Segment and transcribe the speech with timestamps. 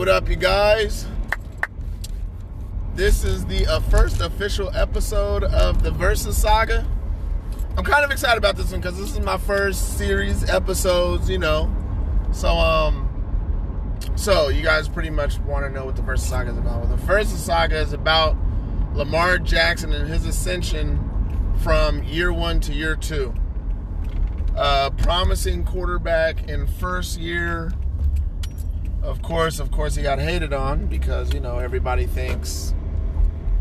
[0.00, 1.06] what up, you guys?
[2.94, 6.86] This is the uh, first official episode of the Versus Saga.
[7.76, 11.36] I'm kind of excited about this one because this is my first series episodes, you
[11.36, 11.70] know.
[12.32, 13.10] So, um,
[14.16, 16.80] so you guys pretty much want to know what the Versus Saga is about.
[16.80, 18.38] Well, the Versus Saga is about
[18.94, 20.98] Lamar Jackson and his ascension
[21.58, 23.34] from year one to year two.
[24.56, 27.70] Uh, promising quarterback in first year
[29.02, 32.74] of course, of course, he got hated on because you know everybody thinks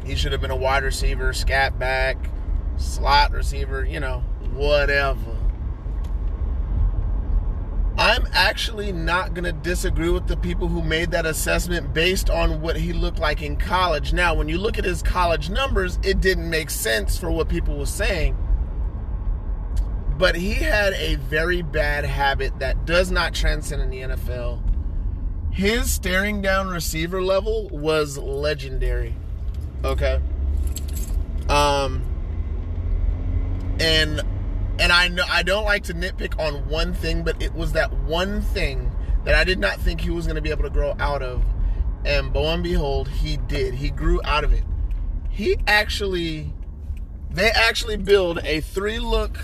[0.05, 2.17] he should have been a wide receiver, scat back,
[2.77, 4.19] slot receiver, you know,
[4.53, 5.37] whatever.
[7.97, 12.61] I'm actually not going to disagree with the people who made that assessment based on
[12.61, 14.13] what he looked like in college.
[14.13, 17.77] Now, when you look at his college numbers, it didn't make sense for what people
[17.77, 18.37] were saying.
[20.17, 24.61] But he had a very bad habit that does not transcend in the NFL
[25.51, 29.15] his staring down receiver level was legendary.
[29.83, 30.21] Okay.
[31.49, 32.05] Um
[33.79, 34.21] and
[34.79, 37.91] and I know I don't like to nitpick on one thing, but it was that
[37.93, 38.91] one thing
[39.25, 41.43] that I did not think he was going to be able to grow out of.
[42.05, 43.73] And lo and behold, he did.
[43.73, 44.63] He grew out of it.
[45.29, 46.53] He actually
[47.29, 49.37] they actually build a three look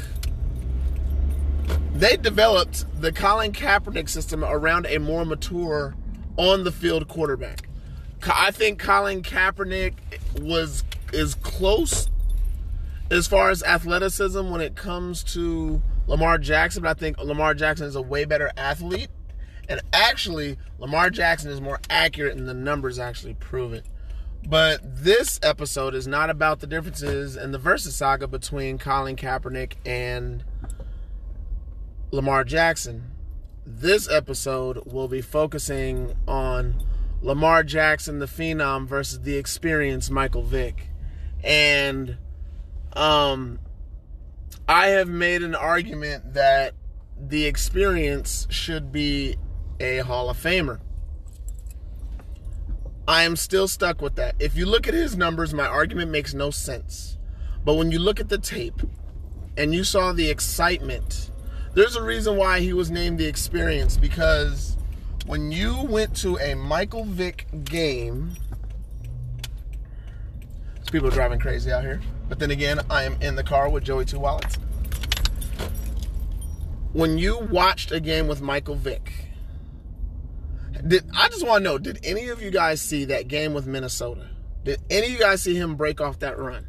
[1.93, 5.95] they developed the Colin Kaepernick system around a more mature
[6.37, 7.67] on the field quarterback.
[8.31, 9.93] I think Colin Kaepernick
[10.41, 12.09] was is close
[13.11, 17.87] as far as athleticism when it comes to Lamar Jackson, but I think Lamar Jackson
[17.87, 19.09] is a way better athlete.
[19.67, 23.85] And actually, Lamar Jackson is more accurate and the numbers actually prove it.
[24.47, 29.73] But this episode is not about the differences in the versus saga between Colin Kaepernick
[29.85, 30.43] and
[32.15, 33.11] Lamar Jackson.
[33.65, 36.81] This episode will be focusing on
[37.21, 40.87] Lamar Jackson, the Phenom, versus the experienced Michael Vick.
[41.43, 42.17] And
[42.93, 43.59] um,
[44.67, 46.73] I have made an argument that
[47.19, 49.35] the experience should be
[49.81, 50.79] a Hall of Famer.
[53.07, 54.35] I am still stuck with that.
[54.39, 57.17] If you look at his numbers, my argument makes no sense.
[57.65, 58.81] But when you look at the tape
[59.57, 61.31] and you saw the excitement
[61.75, 64.77] there's a reason why he was named the experience because
[65.25, 68.31] when you went to a Michael Vick game,
[70.89, 72.01] people are driving crazy out here.
[72.29, 74.57] But then again, I am in the car with Joey Two Wallets.
[76.93, 79.11] When you watched a game with Michael Vick,
[80.87, 83.67] did I just want to know, did any of you guys see that game with
[83.67, 84.29] Minnesota?
[84.63, 86.67] Did any of you guys see him break off that run?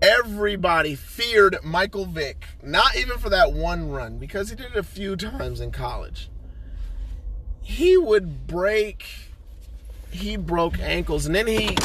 [0.00, 4.82] Everybody feared Michael Vick, not even for that one run, because he did it a
[4.82, 6.30] few times in college.
[7.62, 9.04] He would break,
[10.10, 11.76] he broke ankles, and then he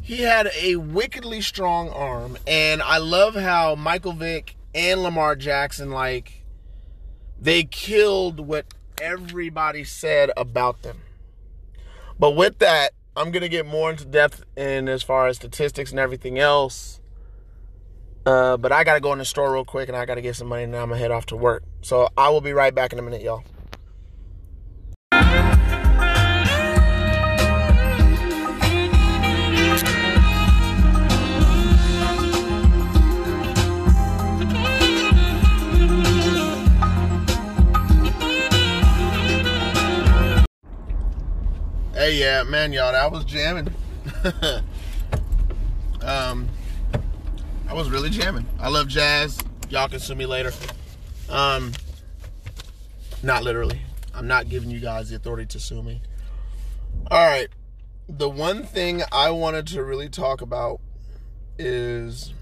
[0.00, 2.38] he had a wickedly strong arm.
[2.46, 6.44] And I love how Michael Vick and Lamar Jackson, like,
[7.38, 8.66] they killed what
[9.00, 11.02] everybody said about them.
[12.18, 16.00] But with that, I'm gonna get more into depth in as far as statistics and
[16.00, 17.00] everything else
[18.28, 20.48] uh, but I gotta go in the store real quick and I gotta get some
[20.48, 21.62] money and I'm gonna head off to work.
[21.80, 23.42] So I will be right back in a minute, y'all.
[41.94, 43.72] Hey, yeah, man, y'all, that was jamming.
[46.02, 46.48] um,
[47.68, 48.46] I was really jamming.
[48.58, 49.38] I love jazz.
[49.68, 50.52] Y'all can sue me later.
[51.28, 51.72] Um,
[53.22, 53.82] not literally.
[54.14, 56.00] I'm not giving you guys the authority to sue me.
[57.10, 57.48] All right.
[58.08, 60.80] The one thing I wanted to really talk about
[61.58, 62.32] is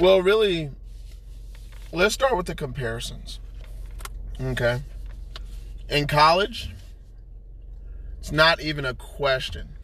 [0.00, 0.70] well, really
[1.92, 3.38] let's start with the comparisons.
[4.40, 4.80] Okay.
[5.90, 6.70] In college,
[8.18, 9.75] it's not even a question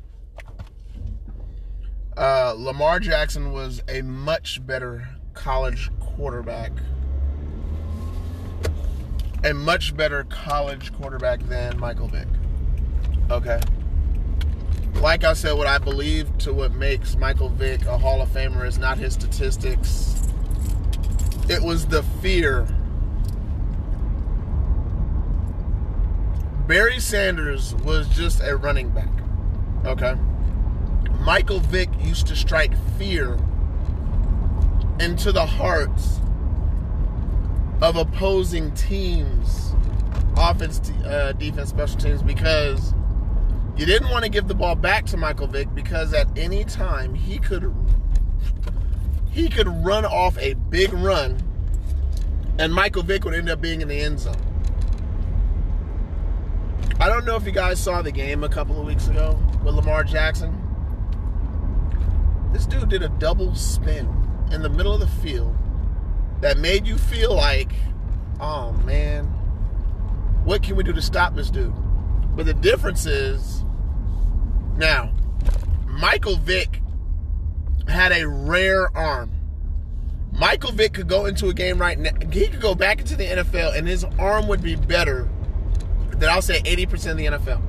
[2.17, 6.73] uh, Lamar Jackson was a much better college quarterback.
[9.45, 12.29] A much better college quarterback than Michael Vick.
[13.31, 13.61] Okay.
[14.97, 18.67] Like I said, what I believe to what makes Michael Vick a Hall of Famer
[18.67, 20.23] is not his statistics.
[21.49, 22.69] It was the fear.
[26.69, 29.09] Barry Sanders was just a running back.
[29.85, 30.15] Okay
[31.21, 33.39] Michael Vick used to strike fear
[35.01, 36.21] into the hearts
[37.81, 39.75] of opposing teams'
[40.37, 42.95] offense, uh, defense, special teams because
[43.77, 47.15] you didn't want to give the ball back to Michael Vick because at any time
[47.15, 47.75] he could
[49.31, 51.43] he could run off a big run
[52.59, 54.37] and Michael Vick would end up being in the end zone.
[57.01, 59.75] I don't know if you guys saw the game a couple of weeks ago with
[59.75, 60.62] Lamar Jackson.
[62.53, 64.09] This dude did a double spin
[64.53, 65.57] in the middle of the field
[66.41, 67.73] that made you feel like,
[68.41, 69.25] oh man,
[70.45, 71.73] what can we do to stop this dude?
[72.37, 73.65] But the difference is
[74.77, 75.13] now,
[75.87, 76.81] Michael Vick
[77.89, 79.31] had a rare arm.
[80.33, 82.11] Michael Vick could go into a game right now.
[82.31, 85.29] He could go back into the NFL and his arm would be better
[86.11, 87.61] than I'll say 80% of the NFL.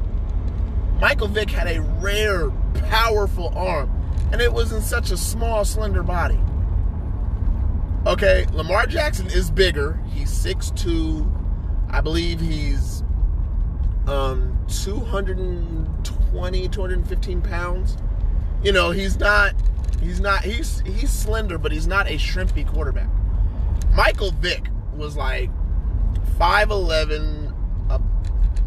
[0.99, 2.49] Michael Vick had a rare,
[2.89, 3.91] powerful arm,
[4.33, 6.39] and it was in such a small, slender body.
[8.05, 9.97] Okay, Lamar Jackson is bigger.
[10.11, 11.25] He's 6'2.
[11.89, 13.01] I believe he's
[14.07, 17.97] um 220, 215 pounds.
[18.61, 19.55] You know, he's not
[20.03, 20.43] He's not.
[20.43, 23.09] He's he's slender, but he's not a shrimpy quarterback.
[23.95, 25.49] Michael Vick was like
[26.37, 27.53] five eleven,
[27.89, 27.99] a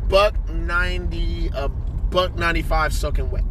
[0.08, 3.44] buck ninety, a buck ninety five soaking wet.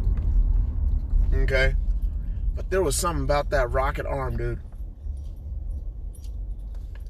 [1.32, 1.74] Okay,
[2.56, 4.58] but there was something about that rocket arm, dude.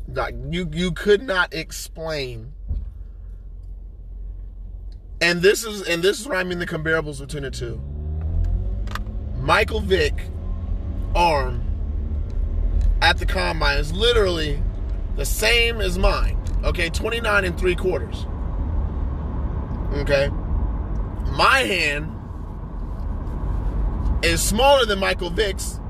[0.09, 2.53] Like you you could not explain.
[5.21, 7.81] And this is and this is what I mean the comparables between the two.
[9.39, 10.15] Michael Vick
[11.15, 11.63] arm
[13.01, 14.63] at the combine is literally
[15.15, 16.37] the same as mine.
[16.65, 18.27] Okay, 29 and three quarters.
[19.95, 20.29] Okay.
[21.33, 22.16] My hand
[24.23, 25.81] is smaller than Michael Vick's,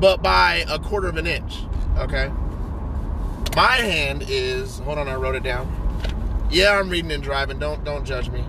[0.00, 1.58] but by a quarter of an inch.
[1.96, 2.30] Okay.
[3.56, 5.74] My hand is hold on, I wrote it down.
[6.50, 7.58] Yeah, I'm reading and driving.
[7.58, 8.44] Don't don't judge me.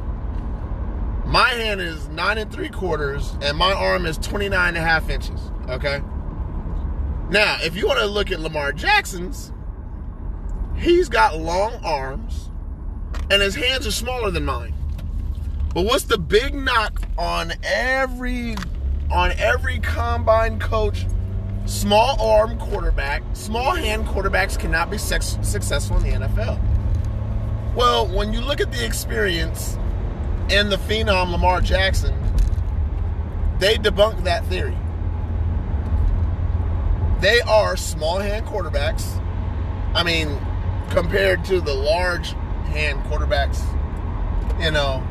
[1.25, 5.09] My hand is nine and three quarters, and my arm is 29 and a half
[5.09, 5.39] inches.
[5.67, 6.01] Okay.
[7.29, 9.51] Now, if you want to look at Lamar Jackson's,
[10.75, 12.50] he's got long arms,
[13.29, 14.73] and his hands are smaller than mine.
[15.73, 18.56] But what's the big knock on every
[19.11, 21.06] on every combine coach?
[21.65, 26.59] Small arm quarterback, small hand quarterbacks cannot be sex- successful in the NFL.
[27.75, 29.77] Well, when you look at the experience
[30.50, 32.15] and the phenom Lamar Jackson,
[33.59, 34.75] they debunk that theory.
[37.19, 39.21] They are small hand quarterbacks.
[39.94, 40.39] I mean,
[40.89, 42.31] compared to the large
[42.71, 43.61] hand quarterbacks,
[44.63, 45.03] you know,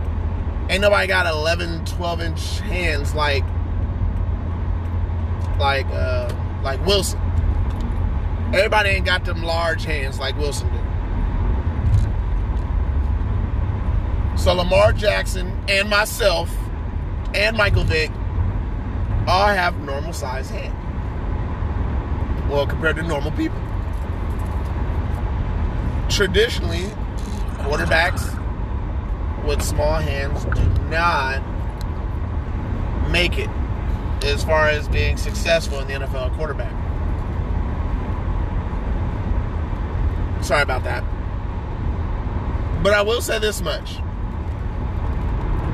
[0.69, 3.45] ain't nobody got 11, 12 inch hands like
[5.59, 6.33] like uh
[6.63, 7.21] like Wilson.
[8.55, 10.81] Everybody ain't got them large hands like Wilson did.
[14.39, 16.51] So Lamar Jackson and myself
[17.35, 18.11] and Michael Vick
[19.27, 20.75] all have normal sized hands.
[22.51, 23.59] Well, compared to normal people.
[26.09, 26.87] Traditionally,
[27.59, 28.35] quarterbacks
[29.45, 31.43] with small hands do not
[33.11, 33.51] make it
[34.25, 36.73] as far as being successful in the NFL quarterback.
[40.43, 41.05] Sorry about that.
[42.83, 43.99] But I will say this much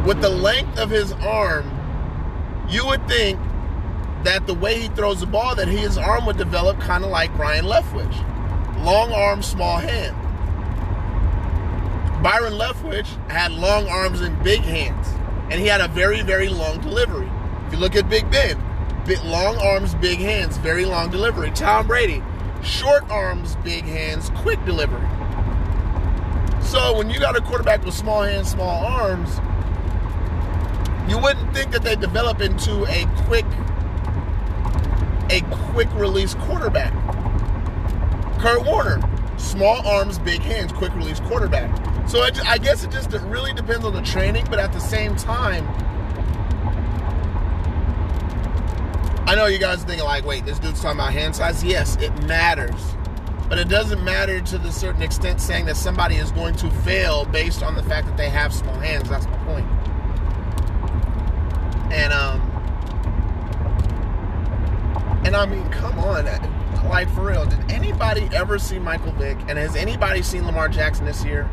[0.04, 1.70] with the length of his arm,
[2.68, 3.40] you would think
[4.24, 7.36] that the way he throws the ball, that his arm would develop kind of like
[7.36, 8.84] Byron Leftwich.
[8.84, 10.14] Long arm, small hand.
[12.22, 15.08] Byron Leftwich had long arms and big hands,
[15.50, 17.23] and he had a very, very long delivery.
[17.74, 18.56] You look at Big Ben,
[19.04, 21.50] big, long arms, big hands, very long delivery.
[21.50, 22.22] Tom Brady,
[22.62, 25.04] short arms, big hands, quick delivery.
[26.62, 29.40] So when you got a quarterback with small hands, small arms,
[31.10, 33.44] you wouldn't think that they develop into a quick
[35.30, 35.40] a
[35.72, 36.92] quick release quarterback.
[38.38, 39.00] Kurt Warner,
[39.36, 41.76] small arms, big hands, quick release quarterback.
[42.08, 45.66] So I guess it just really depends on the training, but at the same time,
[49.26, 51.64] I know you guys are thinking like, wait, this dude's talking about hand size.
[51.64, 52.94] Yes, it matters.
[53.48, 57.24] But it doesn't matter to the certain extent saying that somebody is going to fail
[57.26, 59.08] based on the fact that they have small hands.
[59.08, 59.66] That's my point.
[61.92, 62.40] And um,
[65.24, 66.26] and I mean, come on,
[66.88, 69.38] like for real, did anybody ever see Michael Vick?
[69.48, 71.48] And has anybody seen Lamar Jackson this year?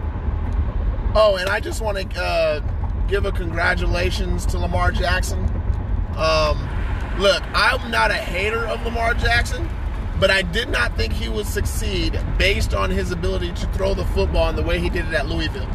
[1.15, 2.59] Oh, and I just want to uh,
[3.07, 5.39] give a congratulations to Lamar Jackson.
[6.17, 6.80] Um,
[7.17, 9.69] look, I'm not a hater of Lamar Jackson,
[10.19, 14.05] but I did not think he would succeed based on his ability to throw the
[14.05, 15.67] football and the way he did it at Louisville.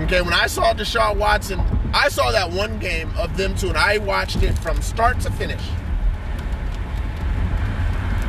[0.00, 1.60] Okay, when I saw Deshaun Watson,
[1.94, 5.30] I saw that one game of them two, and I watched it from start to
[5.30, 5.62] finish.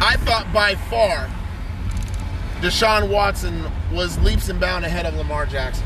[0.02, 1.30] I thought by far
[2.62, 5.86] Deshaun Watson was leaps and bounds ahead of Lamar Jackson.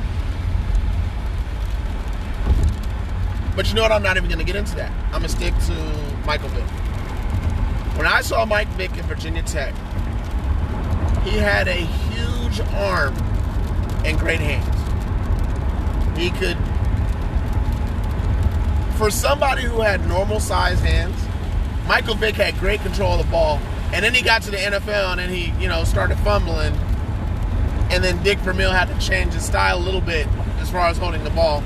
[3.58, 3.92] But you know what?
[3.92, 4.92] I'm not even going to get into that.
[5.06, 6.64] I'm going to stick to Michael Vick.
[7.98, 9.74] When I saw Mike Vick in Virginia Tech,
[11.24, 13.16] he had a huge arm
[14.06, 14.68] and great hands.
[16.16, 16.56] He could,
[19.00, 21.20] for somebody who had normal sized hands,
[21.88, 23.60] Michael Vick had great control of the ball.
[23.92, 26.76] And then he got to the NFL and then he, you know, started fumbling.
[27.90, 30.28] And then Dick Vermeil had to change his style a little bit
[30.60, 31.64] as far as holding the ball.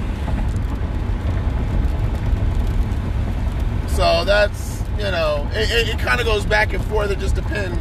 [4.02, 7.12] So that's, you know, it, it, it kind of goes back and forth.
[7.12, 7.78] It just depends.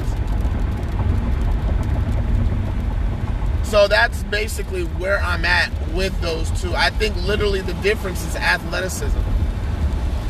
[3.66, 6.74] So that's basically where I'm at with those two.
[6.74, 9.18] I think literally the difference is athleticism.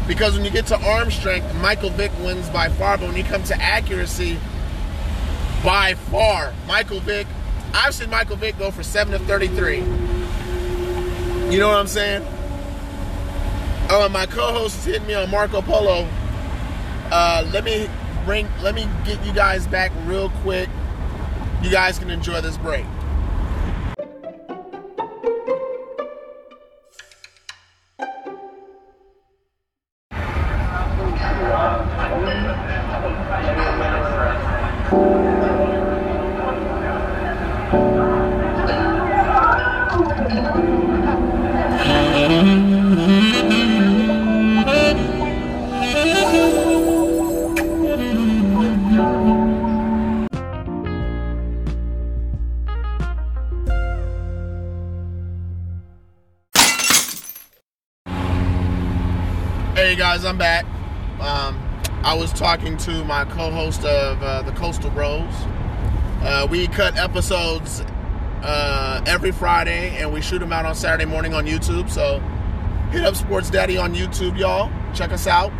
[0.06, 2.97] Because when you get to arm strength, Michael Vick wins by far.
[2.97, 4.38] But when you come to accuracy,
[5.64, 7.26] by far, Michael Vick,
[7.75, 9.78] I've seen Michael Vick go for 7 to 33.
[11.52, 12.25] You know what I'm saying?
[13.92, 16.06] Oh, my co-host is hitting me on Marco Polo.
[17.11, 17.90] Uh, let me
[18.25, 20.68] bring, let me get you guys back real quick.
[21.61, 22.87] You guys can enjoy this break.
[62.40, 65.30] Talking to my co-host of uh, the Coastal Bros.
[66.23, 67.82] Uh, we cut episodes
[68.42, 71.90] uh, every Friday, and we shoot them out on Saturday morning on YouTube.
[71.90, 72.18] So
[72.92, 74.73] hit up Sports Daddy on YouTube, y'all.
[74.94, 75.52] Check us out.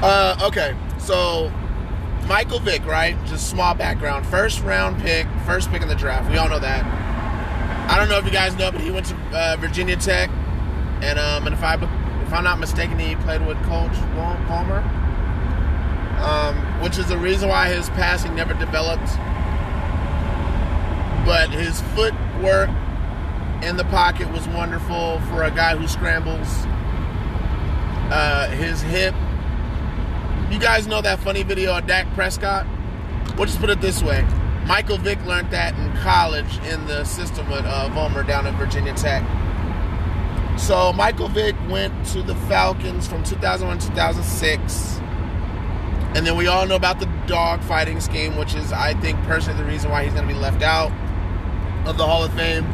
[0.00, 1.52] Uh, okay, so
[2.28, 3.16] Michael Vick, right?
[3.26, 4.24] Just small background.
[4.28, 6.30] First round pick, first pick in the draft.
[6.30, 6.84] We all know that.
[7.90, 10.30] I don't know if you guys know, but he went to uh, Virginia Tech,
[11.02, 11.76] and um, and if I
[12.34, 14.82] I'm not mistaken, he played with Coach Beamer,
[16.18, 19.06] um, which is the reason why his passing never developed.
[21.24, 22.70] But his footwork
[23.62, 26.48] in the pocket was wonderful for a guy who scrambles.
[28.12, 29.14] Uh, his hip.
[30.50, 32.66] You guys know that funny video of Dak Prescott?
[33.36, 34.26] We'll just put it this way.
[34.66, 39.22] Michael Vick learned that in college in the system with uh, down at Virginia Tech.
[40.56, 45.00] So Michael Vick went to the Falcons from 2001 to 2006.
[46.16, 49.60] And then we all know about the dog fighting scheme, which is, I think, personally
[49.60, 50.92] the reason why he's going to be left out
[51.86, 52.64] of the Hall of Fame.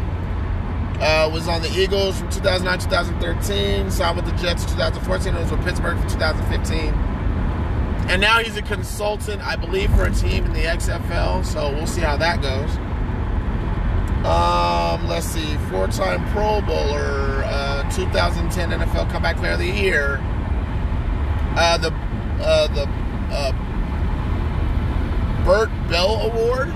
[1.00, 5.38] Uh, was on the Eagles from 2009 2013, signed with the Jets in 2014, and
[5.38, 6.92] was with Pittsburgh from 2015.
[8.10, 11.86] And now he's a consultant, I believe, for a team in the XFL, so we'll
[11.86, 12.70] see how that goes.
[14.26, 20.18] Um, let's see, four-time Pro Bowler, uh, 2010 NFL Comeback Player of the Year.
[21.56, 21.92] Uh, the
[22.42, 22.88] uh, the
[23.32, 23.52] uh,
[25.44, 26.68] Bert Bell Award.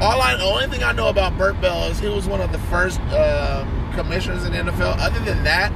[0.00, 2.52] All I, the only thing I know about Bert Bell is he was one of
[2.52, 4.96] the first um, commissioners in NFL.
[4.98, 5.72] Other than that,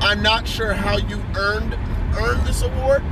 [0.00, 1.74] I'm not sure how you earned
[2.16, 3.02] earned this award.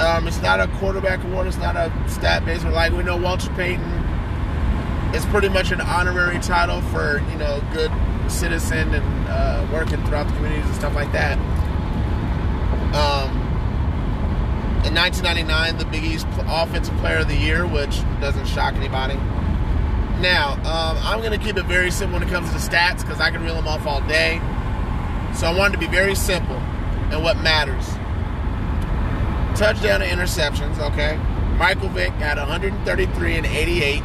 [0.00, 1.46] Um, it's not a quarterback award.
[1.46, 2.64] It's not a stat based.
[2.64, 4.06] Like we know, Walter Payton
[5.16, 7.90] it's pretty much an honorary title for you know good
[8.30, 11.38] citizen and uh, working throughout the communities and stuff like that.
[12.94, 13.30] Um,
[14.86, 19.16] in 1999, the Big East Offensive Player of the Year, which doesn't shock anybody.
[20.20, 23.20] Now, um, I'm going to keep it very simple when it comes to stats because
[23.20, 24.38] I can reel them off all day.
[25.34, 27.86] So I wanted to be very simple and what matters.
[29.58, 31.18] Touchdown and interceptions, okay?
[31.58, 34.02] Michael Vick had 133 and 88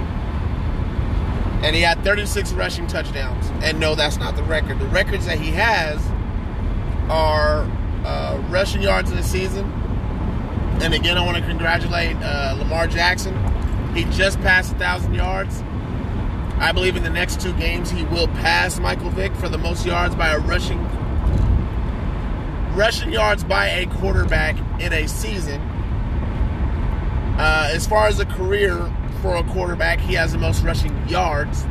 [1.63, 3.47] and he had 36 rushing touchdowns.
[3.63, 4.79] And no, that's not the record.
[4.79, 6.03] The records that he has
[7.09, 7.69] are
[8.03, 9.71] uh, rushing yards in the season.
[10.81, 13.35] And again, I want to congratulate uh, Lamar Jackson.
[13.93, 15.61] He just passed 1,000 yards.
[16.57, 19.85] I believe in the next two games he will pass Michael Vick for the most
[19.85, 20.79] yards by a rushing
[22.75, 25.59] rushing yards by a quarterback in a season.
[27.37, 28.91] Uh, as far as a career
[29.21, 31.63] for a quarterback, he has the most rushing yards.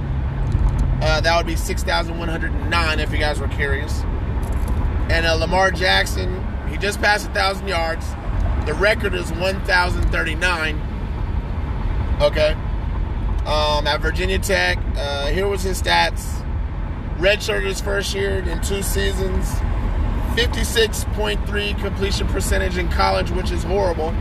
[1.03, 4.01] Uh, that would be 6,109 if you guys were curious.
[5.11, 8.07] And uh, Lamar Jackson, he just passed 1,000 yards.
[8.67, 10.81] The record is 1,039.
[12.21, 12.53] Okay.
[13.47, 16.47] Um, at Virginia Tech, uh, here was his stats.
[17.17, 19.47] Redshirt his first year in two seasons.
[20.37, 24.15] 56.3 completion percentage in college, which is horrible.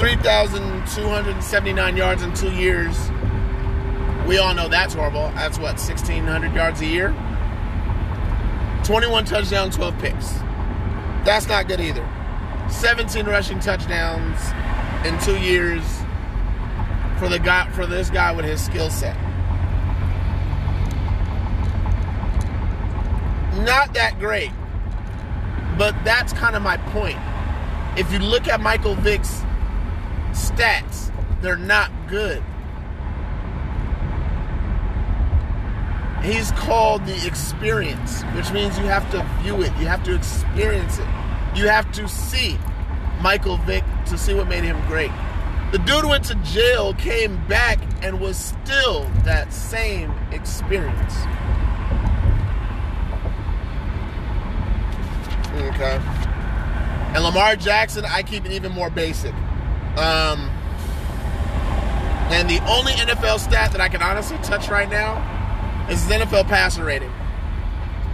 [0.00, 2.96] 3,279 yards in two years.
[4.26, 5.30] We all know that's horrible.
[5.34, 7.14] That's what, 1,600 yards a year?
[8.84, 10.32] 21 touchdowns, 12 picks.
[11.26, 12.08] That's not good either.
[12.70, 14.40] 17 rushing touchdowns
[15.06, 15.82] in two years
[17.18, 19.14] for the guy for this guy with his skill set.
[23.66, 24.50] Not that great.
[25.76, 27.18] But that's kind of my point.
[27.98, 29.42] If you look at Michael Vick's
[30.32, 32.42] stats, they're not good.
[36.22, 40.98] He's called the experience, which means you have to view it, you have to experience
[40.98, 41.06] it,
[41.54, 42.58] you have to see
[43.22, 45.10] Michael Vick to see what made him great.
[45.72, 51.14] The dude went to jail, came back, and was still that same experience.
[55.54, 56.00] Okay.
[57.14, 59.34] And Lamar Jackson, I keep it even more basic.
[59.96, 60.48] Um,
[62.30, 65.18] and the only NFL stat that I can honestly touch right now
[65.90, 67.10] is his NFL passer rating.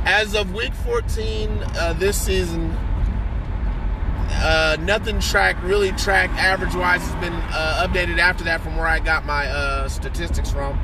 [0.05, 2.71] As of week 14 uh, this season,
[4.31, 8.87] uh, nothing tracked, really tracked average wise, has been uh, updated after that from where
[8.87, 10.79] I got my uh, statistics from.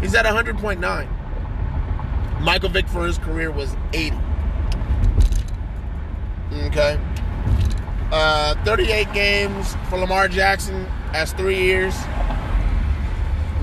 [0.00, 2.40] He's at 100.9.
[2.40, 4.16] Michael Vick for his career was 80.
[6.66, 7.00] Okay.
[8.16, 10.86] Uh, 38 games for Lamar Jackson.
[11.10, 11.96] That's three years.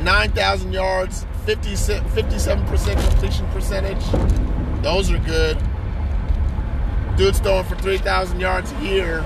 [0.02, 4.04] 9,000 yards, 50, 57% completion percentage.
[4.84, 5.58] Those are good.
[7.16, 9.24] Dude's throwing for 3,000 yards a year.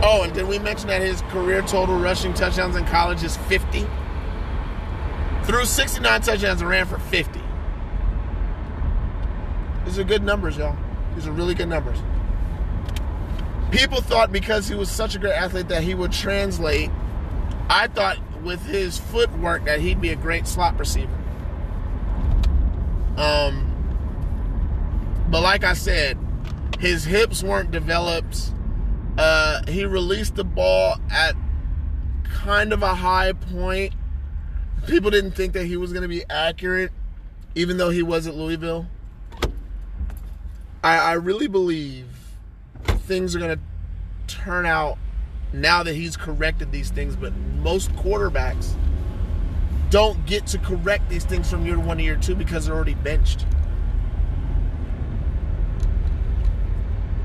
[0.00, 3.84] Oh, and did we mention that his career total rushing touchdowns in college is 50?
[5.42, 7.40] Threw 69 touchdowns and ran for 50.
[9.86, 10.76] These are good numbers, y'all.
[11.16, 11.98] These are really good numbers.
[13.70, 16.90] People thought because he was such a great athlete that he would translate.
[17.68, 21.12] I thought with his footwork that he'd be a great slot receiver.
[23.16, 23.72] Um,
[25.28, 26.16] but like I said,
[26.78, 28.52] his hips weren't developed.
[29.18, 31.34] Uh, he released the ball at
[32.24, 33.94] kind of a high point.
[34.86, 36.92] People didn't think that he was going to be accurate,
[37.54, 38.86] even though he was at Louisville.
[40.84, 42.06] I, I really believe
[43.06, 44.98] things are going to turn out
[45.52, 48.74] now that he's corrected these things, but most quarterbacks
[49.90, 52.94] don't get to correct these things from year one to year two because they're already
[52.94, 53.46] benched.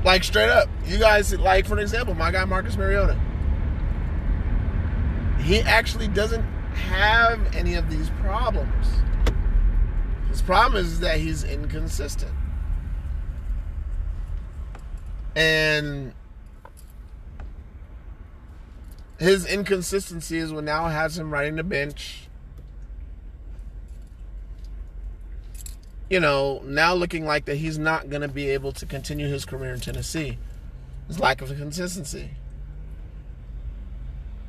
[0.04, 3.18] Like straight up, you guys like for an example, my guy Marcus Mariota.
[5.40, 6.42] He actually doesn't
[6.74, 8.86] have any of these problems.
[10.28, 12.32] His problem is that he's inconsistent.
[15.34, 16.14] And
[19.18, 22.28] his inconsistency is what now has him riding the bench.
[26.10, 29.44] You know, now looking like that he's not going to be able to continue his
[29.44, 30.38] career in Tennessee.
[31.08, 32.32] His lack of consistency.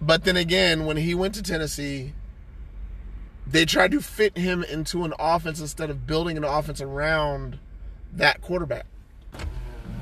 [0.02, 2.14] But then again, when he went to Tennessee,
[3.48, 7.60] they tried to fit him into an offense instead of building an offense around
[8.12, 8.86] that quarterback.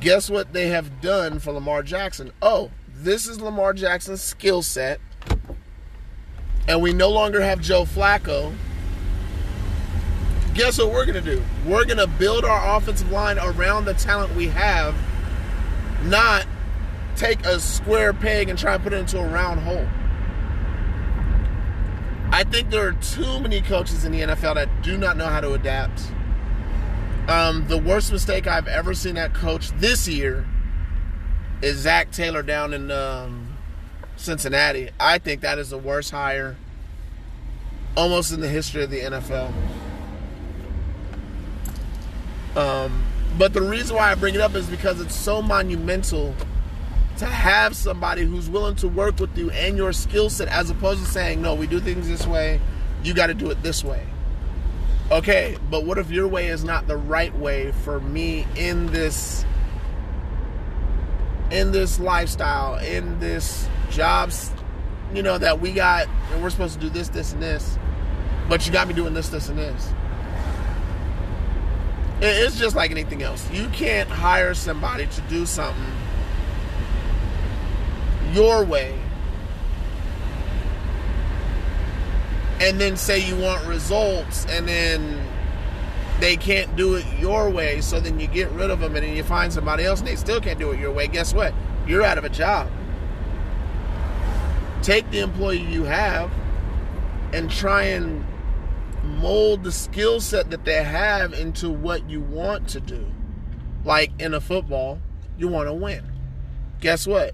[0.01, 2.31] Guess what they have done for Lamar Jackson?
[2.41, 4.99] Oh, this is Lamar Jackson's skill set.
[6.67, 8.51] And we no longer have Joe Flacco.
[10.55, 11.43] Guess what we're going to do?
[11.67, 14.95] We're going to build our offensive line around the talent we have,
[16.03, 16.47] not
[17.15, 19.87] take a square peg and try and put it into a round hole.
[22.31, 25.41] I think there are too many coaches in the NFL that do not know how
[25.41, 26.01] to adapt.
[27.31, 30.45] Um, the worst mistake I've ever seen that coach this year
[31.61, 33.55] is Zac Taylor down in um,
[34.17, 34.89] Cincinnati.
[34.99, 36.57] I think that is the worst hire
[37.95, 39.53] almost in the history of the NFL.
[42.57, 43.01] Um,
[43.37, 46.35] but the reason why I bring it up is because it's so monumental
[47.19, 51.01] to have somebody who's willing to work with you and your skill set as opposed
[51.01, 52.59] to saying, no, we do things this way,
[53.05, 54.05] you got to do it this way.
[55.11, 59.45] Okay, but what if your way is not the right way for me in this
[61.51, 64.51] in this lifestyle, in this jobs
[65.13, 67.77] you know, that we got, and we're supposed to do this, this, and this,
[68.47, 69.89] but you got me doing this, this, and this.
[72.21, 73.49] It's just like anything else.
[73.51, 75.83] You can't hire somebody to do something
[78.31, 78.97] your way
[82.61, 85.19] and then say you want results and then
[86.19, 89.15] they can't do it your way so then you get rid of them and then
[89.15, 91.07] you find somebody else and they still can't do it your way.
[91.07, 91.55] Guess what?
[91.87, 92.69] You're out of a job.
[94.83, 96.31] Take the employee you have
[97.33, 98.23] and try and
[99.03, 103.03] mold the skill set that they have into what you want to do.
[103.83, 104.99] Like in a football
[105.35, 106.05] you want to win.
[106.79, 107.33] Guess what?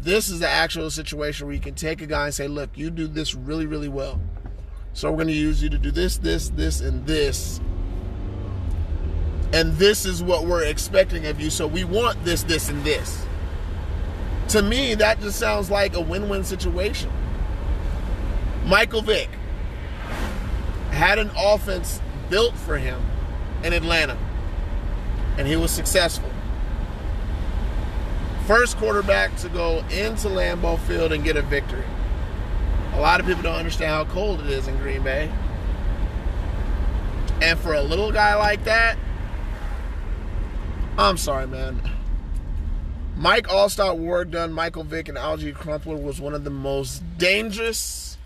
[0.00, 2.90] This is the actual situation where you can take a guy and say look you
[2.90, 4.20] do this really really well
[4.94, 7.60] so we're going to use you to do this, this, this, and this.
[9.52, 11.50] And this is what we're expecting of you.
[11.50, 13.26] So we want this, this, and this.
[14.48, 17.10] To me, that just sounds like a win win situation.
[18.66, 19.28] Michael Vick
[20.90, 23.02] had an offense built for him
[23.64, 24.16] in Atlanta,
[25.36, 26.30] and he was successful.
[28.46, 31.84] First quarterback to go into Lambeau Field and get a victory.
[32.94, 35.30] A lot of people don't understand how cold it is in Green Bay.
[37.42, 38.96] And for a little guy like that,
[40.96, 41.90] I'm sorry, man.
[43.16, 48.16] Mike Alstott, Warrick Dunn, Michael Vick, and Alge Crumpler was one of the most dangerous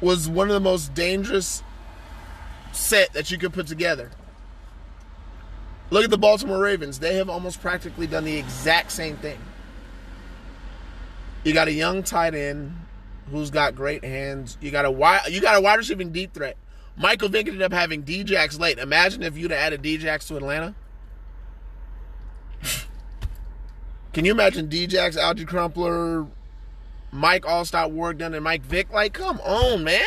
[0.00, 1.62] was one of the most dangerous
[2.72, 4.10] set that you could put together.
[5.90, 6.98] Look at the Baltimore Ravens.
[6.98, 9.38] They have almost practically done the exact same thing.
[11.46, 12.74] You got a young tight end
[13.30, 14.58] who's got great hands.
[14.60, 16.56] You got a wide, you got a wide receiving deep threat.
[16.96, 18.80] Michael Vick ended up having Djax late.
[18.80, 20.74] Imagine if you'd have added Djax to Atlanta.
[24.12, 26.26] Can you imagine Djax, Alge Crumpler,
[27.12, 28.92] Mike Alstott, Warrick Dunn, and Mike Vick?
[28.92, 30.02] Like, come on, man.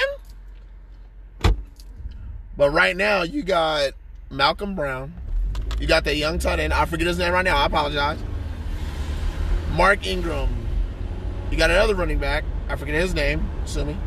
[2.58, 3.92] But right now, you got
[4.30, 5.14] Malcolm Brown.
[5.80, 6.74] You got that young tight end.
[6.74, 7.56] I forget his name right now.
[7.56, 8.20] I apologize.
[9.72, 10.50] Mark Ingram,
[11.52, 12.44] you got another running back.
[12.68, 13.50] I forget his name.
[13.66, 13.98] Sue me.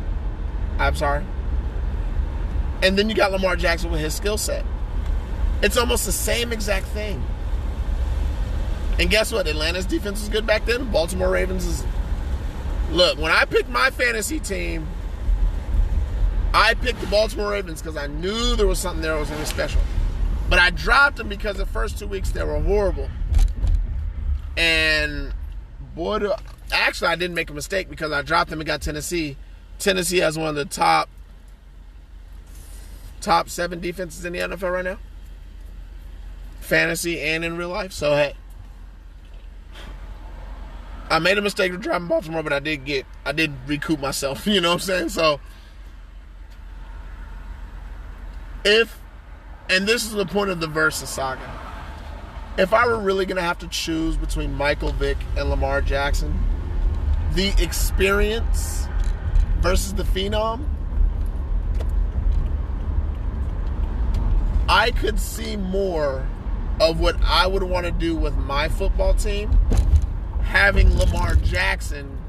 [0.79, 1.23] I'm sorry.
[2.81, 4.65] And then you got Lamar Jackson with his skill set.
[5.61, 7.23] It's almost the same exact thing.
[8.99, 9.47] And guess what?
[9.47, 10.91] Atlanta's defense was good back then.
[10.91, 11.83] Baltimore Ravens is.
[12.91, 14.87] Look, when I picked my fantasy team,
[16.53, 19.45] I picked the Baltimore Ravens because I knew there was something there that was really
[19.45, 19.81] special.
[20.49, 23.09] But I dropped them because the first two weeks they were horrible.
[24.55, 25.33] And
[25.95, 26.33] boy, do,
[26.73, 29.37] actually, I didn't make a mistake because I dropped them and got Tennessee.
[29.79, 31.09] Tennessee has one of the top
[33.21, 34.97] top seven defenses in the NFL right now,
[36.59, 37.93] fantasy and in real life.
[37.93, 38.33] So hey,
[41.09, 44.45] I made a mistake with dropping Baltimore, but I did get I did recoup myself.
[44.53, 45.09] You know what I'm saying?
[45.09, 45.39] So
[48.65, 48.99] if
[49.69, 51.59] and this is the point of the versus saga.
[52.57, 56.37] If I were really gonna have to choose between Michael Vick and Lamar Jackson,
[57.35, 58.87] the experience
[59.59, 60.65] versus the phenom,
[64.69, 66.27] I could see more
[66.79, 69.51] of what I would want to do with my football team
[70.41, 72.19] having Lamar Jackson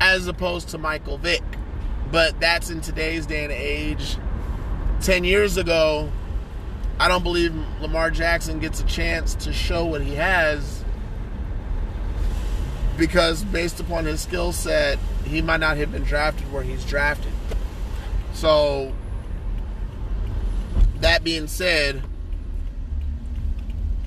[0.00, 1.42] as opposed to Michael Vick.
[2.10, 4.16] But that's in today's day and age.
[5.00, 6.10] 10 years ago,
[6.98, 10.81] I don't believe Lamar Jackson gets a chance to show what he has
[12.96, 17.32] because based upon his skill set, he might not have been drafted where he's drafted.
[18.34, 18.92] So,
[21.00, 22.02] that being said,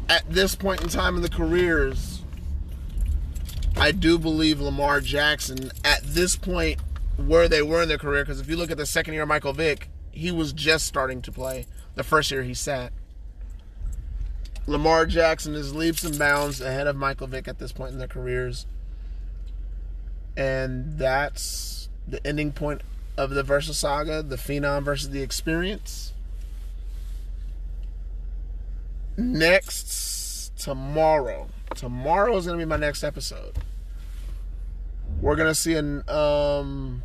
[0.10, 2.24] at this point in time in the careers,
[3.78, 6.80] I do believe Lamar Jackson at this point
[7.17, 9.54] where they were in their career, because if you look at the second year Michael
[9.54, 11.65] Vick, he was just starting to play.
[11.95, 12.93] The first year he sat.
[14.67, 18.08] Lamar Jackson is leaps and bounds ahead of Michael Vick at this point in their
[18.08, 18.65] careers
[20.38, 22.82] and that's the ending point
[23.17, 26.13] of the Versus Saga, the Phenom versus the Experience.
[29.17, 33.58] Next tomorrow, tomorrow is gonna be my next episode.
[35.21, 37.02] We're gonna see an um,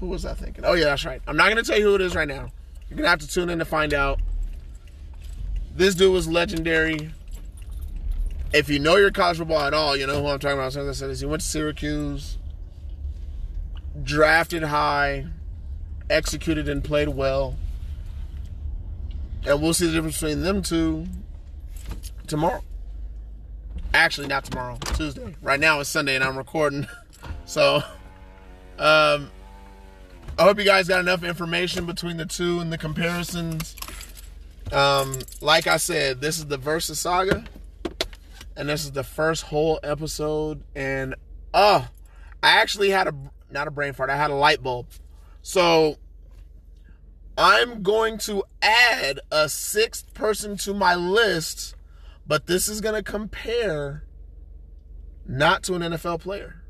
[0.00, 0.64] who was I thinking?
[0.64, 1.20] Oh yeah, that's right.
[1.26, 2.50] I'm not gonna tell you who it is right now.
[2.88, 4.20] You're gonna have to tune in to find out.
[5.74, 7.12] This dude was legendary
[8.52, 10.76] if you know your college football at all, you know who I'm talking about.
[10.76, 12.38] As I said, he went to Syracuse,
[14.02, 15.26] drafted high,
[16.10, 17.56] executed and played well,
[19.46, 21.06] and we'll see the difference between them two
[22.26, 22.62] tomorrow.
[23.94, 25.34] Actually, not tomorrow, Tuesday.
[25.42, 26.86] Right now it's Sunday and I'm recording.
[27.44, 27.76] So,
[28.78, 29.30] um,
[30.38, 33.76] I hope you guys got enough information between the two and the comparisons.
[34.72, 37.44] Um, like I said, this is the Versus Saga,
[38.56, 40.64] and this is the first whole episode.
[40.74, 41.14] And
[41.52, 41.86] uh,
[42.42, 43.14] I actually had a
[43.50, 44.10] not a brain fart.
[44.10, 44.88] I had a light bulb.
[45.42, 45.96] So
[47.36, 51.74] I'm going to add a sixth person to my list,
[52.26, 54.04] but this is going to compare
[55.26, 56.62] not to an NFL player.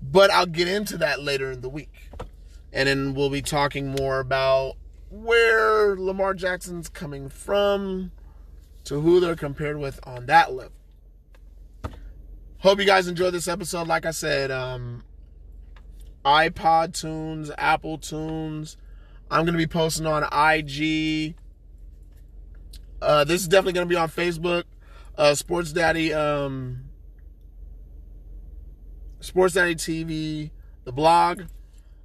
[0.00, 2.10] But I'll get into that later in the week.
[2.72, 4.76] And then we'll be talking more about
[5.10, 8.12] where Lamar Jackson's coming from
[8.84, 10.72] to who they're compared with on that level.
[12.58, 13.88] Hope you guys enjoyed this episode.
[13.88, 15.02] Like I said, um,
[16.24, 18.76] iPod tunes, Apple tunes.
[19.30, 21.34] I'm going to be posting on IG.
[23.00, 24.64] Uh, this is definitely going to be on Facebook.
[25.18, 26.84] Uh, Sports Daddy, um,
[29.20, 30.50] Sports Daddy TV,
[30.84, 31.42] the blog.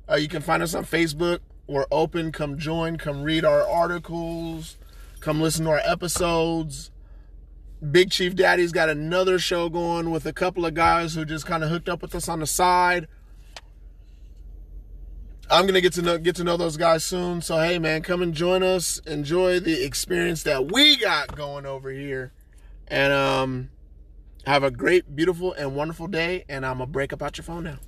[0.10, 1.40] Uh, you can find us on Facebook.
[1.68, 2.32] We're open.
[2.32, 2.98] Come join.
[2.98, 4.78] Come read our articles.
[5.28, 6.90] Come listen to our episodes.
[7.92, 11.66] Big Chief Daddy's got another show going with a couple of guys who just kind
[11.66, 13.10] of hooked up with us on the side.
[15.50, 17.42] I'm gonna get to know get to know those guys soon.
[17.42, 19.00] So hey man, come and join us.
[19.00, 22.32] Enjoy the experience that we got going over here.
[22.88, 23.70] And um
[24.46, 26.46] have a great, beautiful, and wonderful day.
[26.48, 27.80] And I'm gonna break up out your phone now.